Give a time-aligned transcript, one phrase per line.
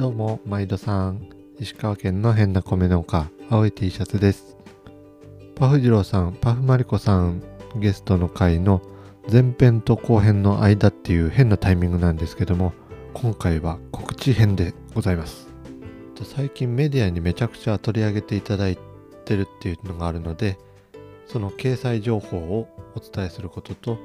[0.00, 1.28] どうも、毎度さん。
[1.58, 4.56] 石川県の変な米農家、青い T シャツです。
[5.56, 7.42] パフ次郎さん、パフマリコさん、
[7.76, 8.80] ゲストの回の
[9.30, 12.72] 前編と後編の間っていう変なタイミングなんですけども、
[13.12, 15.48] 今回は告知編でございます。
[16.24, 18.78] 最近メディアにめちゃくちゃ取り上げていただい
[19.26, 20.56] てるっていうのがあるので、
[21.26, 23.98] その掲載情報をお伝えすることと、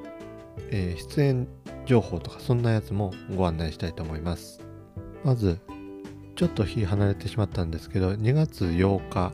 [0.70, 1.48] えー出演
[1.86, 4.60] 情報とかそんなやつもご案内したいと思います。
[5.24, 5.58] まず、
[6.36, 9.32] ちょっと日離れてしまったんですけど、2月8日、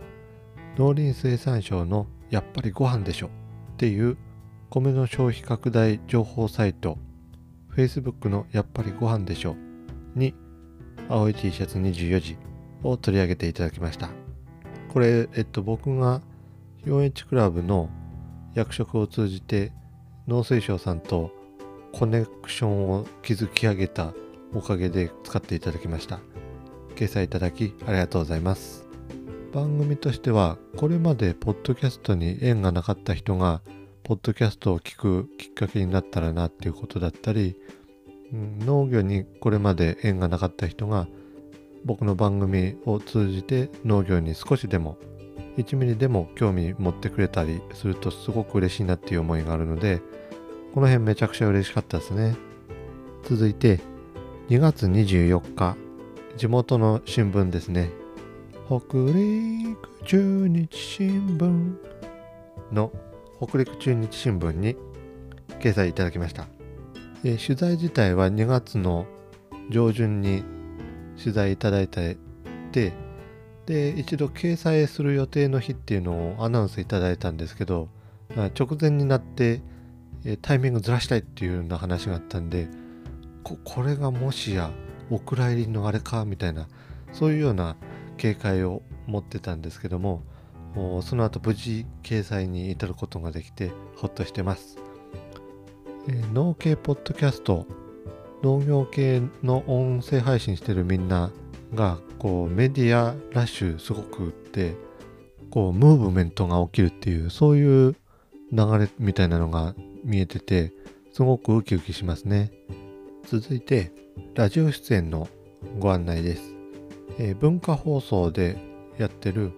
[0.79, 4.17] 農林水産省のやっぱりご飯でしょっていう
[4.71, 6.99] 米の消費拡大情報サイト、
[7.77, 9.57] Facebook のやっぱりご飯でしょ
[10.15, 10.35] に
[11.09, 12.39] 青い T シャツ24時
[12.85, 14.09] を取り上げていただきました。
[14.93, 16.23] これ、えっと、僕が
[16.87, 17.91] 4H クラブの
[18.55, 19.73] 役職を通じて
[20.29, 21.33] 農水省さんと
[21.93, 24.15] コネクションを築き上げた
[24.55, 26.21] おかげで使っていただきました。
[26.93, 28.87] 掲載いただきありがとうございます。
[29.53, 33.61] 番組としてはこれまでポッドキャストに縁がなかった人が
[34.03, 37.57] ポッドキャストを聞くきっかけになったらなっていうことだったり、
[38.33, 41.07] 農業にこれまで縁がなかった人が
[41.85, 44.97] 僕の番組を通じて農業に少しでも
[45.59, 50.01] 1ミリでも興味持ってくれたりするとすごく嬉しいなっていう思いがあるので
[50.73, 52.37] この辺めちゃくちゃ嬉しかったですね
[53.25, 53.81] 続いて
[54.49, 55.77] 2月24日
[56.37, 57.91] 地元の新聞ですね。
[58.67, 61.77] 北陸中日新聞
[62.73, 62.91] の
[63.41, 64.77] 北陸中日新聞に
[65.61, 66.47] 掲載いただきました、
[67.25, 69.07] えー取材自体は2月の
[69.71, 70.43] 上旬に
[71.19, 72.17] 取材いただいて
[72.73, 72.93] で
[73.67, 77.89] で一度掲載する予定の日っていうのをアナウンスいただいたんですけど
[78.59, 79.61] 直前になって
[80.25, 82.69] えタイミングずらしたいっていうような話があったんで
[83.45, 84.71] ここれがもしや
[85.13, 86.69] お蔵入りのあれかみたいな
[87.13, 87.77] そういうような
[88.17, 90.23] 警戒を持ってたんですけども
[91.03, 94.79] その後無事掲載に至ることができてほっとしてます、
[96.09, 97.67] えー農系ポッドキャスト
[98.43, 101.31] 農業系の音声配信してるみんな
[101.75, 104.75] がこうメディアラッシュすごくって
[105.51, 107.95] こうムーブメントが起きるっていうそういう
[108.51, 110.73] 流れみたいなのが見えてて
[111.13, 112.51] すごくウキウキしますね。
[113.29, 113.93] 続いて
[114.35, 115.29] ラジオ出演の
[115.79, 116.43] ご案内です、
[117.19, 118.57] えー文化放送で
[118.99, 119.53] やってる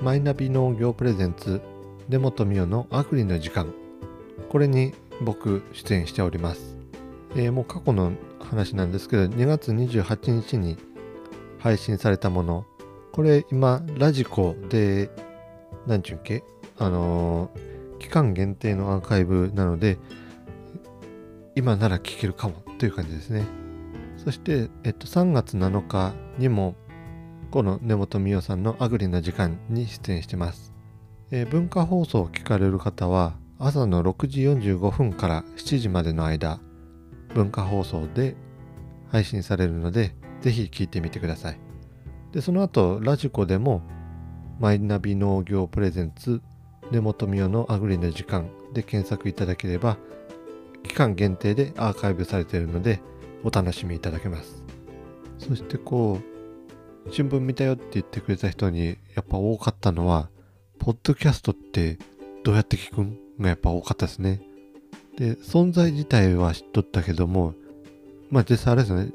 [0.00, 1.60] マイナビ農業プレゼンツ
[2.08, 3.72] 根本美代のアグリの時間。
[4.48, 6.76] これに僕出演しております、
[7.36, 10.76] えーもう過去の話なんですけど2月28日に
[11.58, 12.66] 配信されたもの。
[13.12, 15.10] これ今ラジコで
[15.86, 16.42] 何ちゅうんけ？
[16.78, 19.98] あのー期間限定のアーカイブなので
[21.54, 23.44] 今なら聞けるかもという感じですね。
[24.22, 26.74] そして、えっと、3月7日にも
[27.50, 30.72] この根本美代さんのアグリな時間に出演してます、
[31.30, 36.60] えー文化放送を聞かれる方は朝の6時45分から7時までの間
[37.34, 38.36] 文化放送で
[39.10, 41.60] 配信されるのでぜひ聞いてみてください。
[42.32, 43.82] でその後ラジコでも
[44.60, 46.42] マイナビ農業プレゼンツ
[46.90, 49.96] 根本美代のアグリな時間で検索いただければ
[50.82, 53.00] 期間限定でアーカイブされているので
[53.44, 54.64] お楽しみいただけます。
[55.38, 56.20] そしてこ
[57.06, 60.28] う新聞見たよって言ってくれた人にやっぱ多かったのは
[60.78, 61.98] ポッドキャストって
[62.44, 64.42] どうやって聞くんがやっぱ多かったですね。
[65.16, 67.54] で存在自体は知っとったけども
[68.30, 69.12] まあ実際あれですね。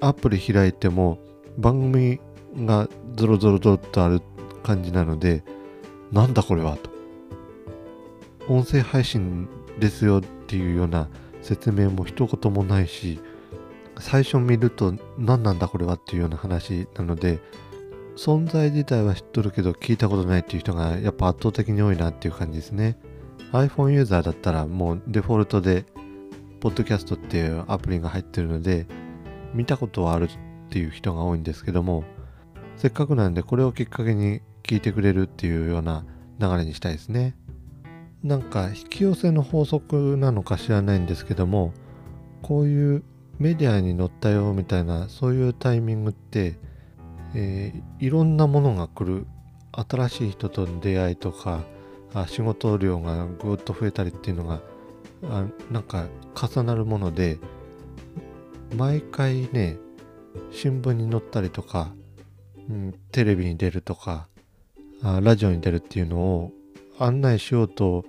[0.00, 1.18] アプリ開いても
[1.58, 2.18] 番組
[2.56, 4.20] がゾロゾロゾロっとある
[4.62, 5.44] 感じなので
[6.10, 6.90] なんだこれはと。
[8.48, 9.48] 音声配信
[9.78, 11.08] ですよっていうような
[11.40, 13.20] 説明も一言もないし
[14.02, 17.38] 最初見ると何なんだこれはっていうような話なので
[18.16, 22.98] 存在自体は知っとるけど聞いたことないっていう人がやっぱ圧倒的に多いなっていう感じですね。
[23.52, 25.84] iPhone ユーザーだったらもうデフォルトで
[26.60, 28.86] ポッドキャストっていうアプリが入ってるので
[29.54, 30.28] 見たことはあるっ
[30.68, 32.04] ていう人が多いんですけども
[32.76, 36.04] せっかくなんでこれをきっかけに聞いてくれるっていうような
[36.40, 37.36] 流れにしたいですね。
[38.24, 41.72] なんか引き寄せの法則なのか知らないんですけども
[42.40, 43.04] こういう
[43.42, 46.56] メディアに載ったよみたいなそういうタイミングって、
[47.34, 49.26] えーいろんなものが来る。
[49.72, 51.64] 新しい人との出会いとか
[52.14, 54.60] あ仕事量がぐっと増えたりっていうのが
[55.24, 57.38] あなんか重なるもので
[58.76, 59.78] 毎回ね
[60.50, 61.94] 新聞に載ったりとか、
[62.68, 64.28] うん、テレビに出るとか
[65.02, 66.52] あラジオに出るっていうのを
[66.98, 68.04] 案内しようと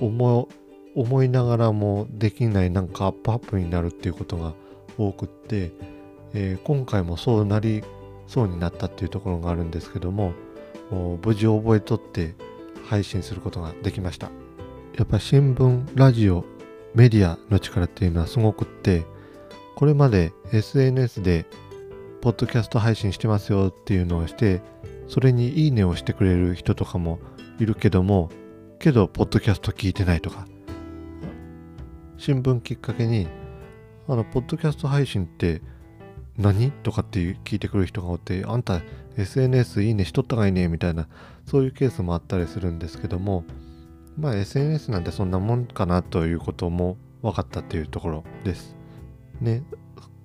[0.00, 0.48] 思
[0.94, 4.54] 思いながらもできないなんかアップアップになるっていうことが
[4.96, 5.72] 多くって、
[6.34, 7.82] えー、今回もそうなり
[8.26, 10.32] そうになったっていうところがあるんですけども
[10.90, 12.34] 無事覚えとって
[12.86, 14.30] 配信することができました。
[14.96, 16.44] やっぱ新聞ラジオ
[16.94, 19.04] メディアの力っていうのはすごくって
[19.74, 21.46] これまで SNS で
[22.20, 24.62] ポッドキャスト配信してますよっていうのをして
[25.08, 27.18] それにいいねをしてくれる人とかも
[27.58, 28.30] いるけども
[28.78, 30.46] けどポッドキャスト聞いてないとか
[32.16, 33.28] 新聞きっかけに
[34.08, 35.60] あのポッドキャスト配信って
[36.38, 36.70] 何？
[36.70, 38.82] とかって聞いてくる人がおってあんた
[39.16, 41.08] SNS いいねしとったがいいねみたいな
[41.46, 43.44] そういうケースもあったりするんですけども
[44.16, 48.76] まあ SNS なんてそんなもんかなということも分かったっていうところです。
[49.40, 49.62] ね。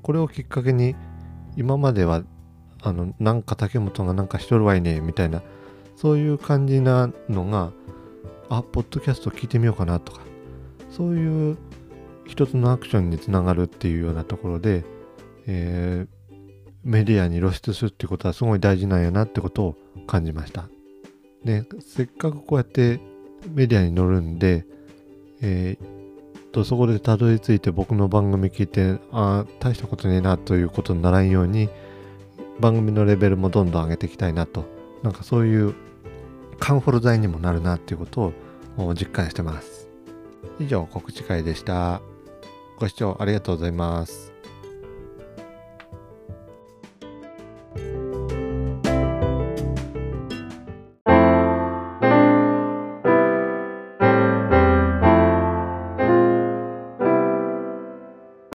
[0.01, 0.95] これをきっかけに
[1.57, 2.23] 今までは
[2.81, 5.41] あのなんか竹本がなんかしとるわいねみたいな
[5.95, 7.71] そういう感じなのが
[8.49, 10.21] あポッドキャスト聞いてみようかなとか。
[10.89, 11.57] そういう
[12.25, 14.83] 一つのアクションにつながるっていうようなところで、
[15.47, 16.35] えー、
[16.83, 19.75] メディアに露出するってことはすごい大事なんやなってことを
[20.07, 20.69] 感じました。
[21.43, 22.99] でせっかくこうやって
[23.53, 24.65] メディアに載るんで、
[25.41, 31.69] えー、とそこでたどり着いて僕の番組聞いてああ大したことねえなということにならんように
[32.59, 34.65] 番組のレベルもどんどん上げていきたいなと
[35.03, 35.75] なんかそういう
[36.59, 38.33] カンフォル剤にもなるなっていうこと
[38.77, 39.78] を実感してます
[40.59, 42.01] 以上告知会でした。
[42.77, 44.28] ご視聴ありがとうございます。